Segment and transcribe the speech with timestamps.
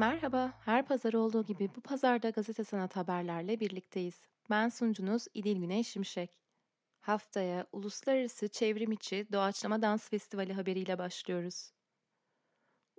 [0.00, 4.14] Merhaba, her pazar olduğu gibi bu pazarda gazete sanat haberlerle birlikteyiz.
[4.50, 6.38] Ben sunucunuz İdil Güney Şimşek.
[7.00, 11.72] Haftaya Uluslararası Çevrim İçi Doğaçlama Dans Festivali haberiyle başlıyoruz.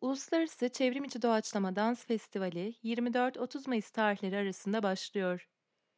[0.02, 5.50] Uluslararası Çevrim İçi Doğaçlama Dans Festivali 24-30 Mayıs tarihleri arasında başlıyor.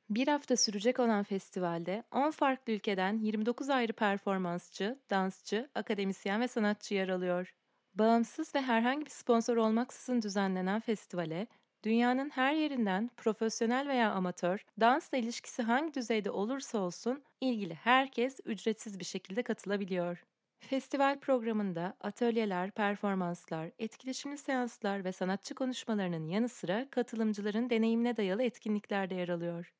[0.09, 6.93] Bir hafta sürecek olan festivalde 10 farklı ülkeden 29 ayrı performansçı, dansçı, akademisyen ve sanatçı
[6.93, 7.53] yer alıyor.
[7.95, 11.47] Bağımsız ve herhangi bir sponsor olmaksızın düzenlenen festivale,
[11.83, 18.99] dünyanın her yerinden profesyonel veya amatör, dansla ilişkisi hangi düzeyde olursa olsun ilgili herkes ücretsiz
[18.99, 20.23] bir şekilde katılabiliyor.
[20.59, 29.09] Festival programında atölyeler, performanslar, etkileşimli seanslar ve sanatçı konuşmalarının yanı sıra katılımcıların deneyimine dayalı etkinlikler
[29.09, 29.73] de yer alıyor.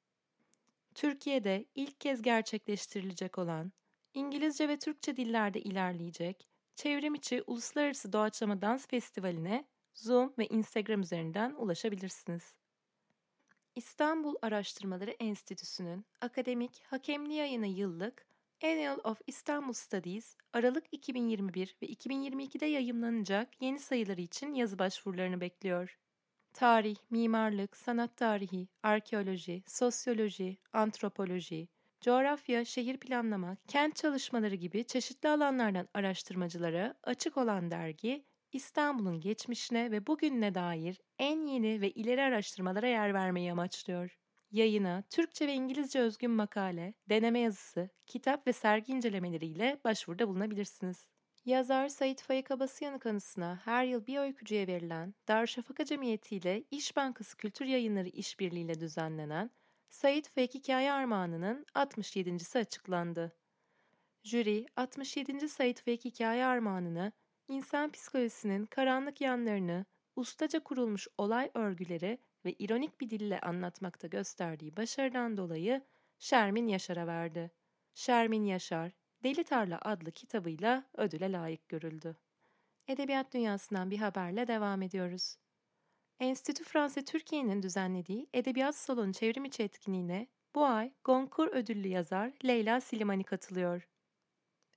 [0.95, 3.71] Türkiye'de ilk kez gerçekleştirilecek olan,
[4.13, 11.53] İngilizce ve Türkçe dillerde ilerleyecek, çevrim içi Uluslararası Doğaçlama Dans Festivali'ne Zoom ve Instagram üzerinden
[11.57, 12.55] ulaşabilirsiniz.
[13.75, 18.25] İstanbul Araştırmaları Enstitüsü'nün akademik hakemli yayını yıllık
[18.63, 25.97] Annual of Istanbul Studies Aralık 2021 ve 2022'de yayımlanacak yeni sayıları için yazı başvurularını bekliyor.
[26.53, 31.67] Tarih, mimarlık, sanat tarihi, arkeoloji, sosyoloji, antropoloji,
[32.03, 40.07] coğrafya, şehir planlama, kent çalışmaları gibi çeşitli alanlardan araştırmacılara açık olan dergi, İstanbul'un geçmişine ve
[40.07, 44.17] bugününe dair en yeni ve ileri araştırmalara yer vermeyi amaçlıyor.
[44.51, 51.07] Yayına Türkçe ve İngilizce özgün makale, deneme yazısı, kitap ve sergi incelemeleriyle başvuruda bulunabilirsiniz.
[51.45, 57.37] Yazar Sait Faik Abasıyan'ın kanısına her yıl bir öykücüye verilen Darüşşafaka Cemiyeti ile İş Bankası
[57.37, 59.51] Kültür Yayınları işbirliğiyle düzenlenen
[59.93, 63.35] Sait Faik Hikaye Armağanı'nın 67.si açıklandı.
[64.23, 65.49] Jüri 67.
[65.49, 67.11] Sait Faik Hikaye Armağanı'nı
[67.47, 75.37] insan psikolojisinin karanlık yanlarını ustaca kurulmuş olay örgüleri ve ironik bir dille anlatmakta gösterdiği başarıdan
[75.37, 75.81] dolayı
[76.19, 77.51] Şermin Yaşar'a verdi.
[77.95, 78.91] Şermin Yaşar,
[79.23, 82.15] Deli Tarla adlı kitabıyla ödüle layık görüldü.
[82.87, 85.37] Edebiyat dünyasından bir haberle devam ediyoruz.
[86.19, 93.23] Enstitü Fransa Türkiye'nin düzenlediği Edebiyat Salonu çevrimiçi etkinliğine bu ay Goncourt ödüllü yazar Leyla Silimani
[93.23, 93.87] katılıyor.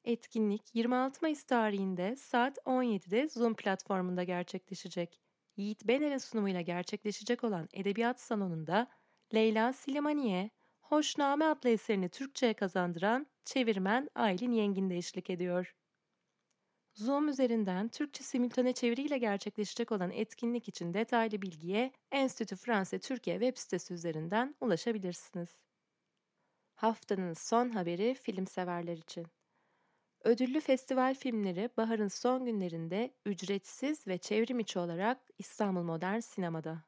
[0.05, 5.21] Etkinlik 26 Mayıs tarihinde saat 17'de Zoom platformunda gerçekleşecek.
[5.57, 8.87] Yiğit Bener'in sunumuyla gerçekleşecek olan Edebiyat Salonu'nda
[9.35, 15.75] Leyla Silimani'ye Hoşname adlı eserini Türkçe'ye kazandıran çevirmen Aylin Yengin de eşlik ediyor.
[16.97, 23.59] Zoom üzerinden Türkçe simültane çeviriyle gerçekleşecek olan etkinlik için detaylı bilgiye Enstitü Fransa Türkiye web
[23.59, 25.49] sitesi üzerinden ulaşabilirsiniz.
[26.75, 29.27] Haftanın son haberi film severler için.
[30.25, 36.85] Ödüllü festival filmleri baharın son günlerinde ücretsiz ve çevrim içi olarak İstanbul Modern Sinema'da.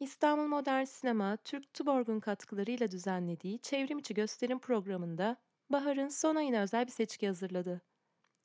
[0.00, 5.36] İstanbul Modern Sinema, Türk Tuborg'un katkılarıyla düzenlediği çevrim içi gösterim programında
[5.70, 7.93] baharın son ayına özel bir seçki hazırladı.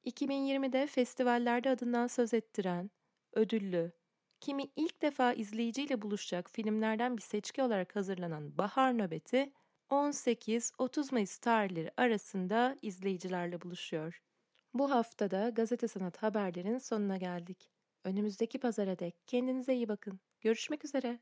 [0.10, 2.92] 2020'de festivallerde adından söz ettiren,
[3.34, 3.92] ödüllü,
[4.40, 9.54] kimi ilk defa izleyiciyle buluşacak filmlerden bir seçki olarak hazırlanan Bahar Nöbeti,
[9.90, 14.22] 18-30 Mayıs tarihleri arasında izleyicilerle buluşuyor.
[14.74, 17.72] Bu haftada gazete sanat haberlerin sonuna geldik.
[18.04, 20.20] Önümüzdeki pazara dek kendinize iyi bakın.
[20.42, 21.20] Görüşmek üzere.